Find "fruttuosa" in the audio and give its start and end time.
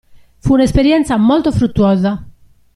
1.51-2.27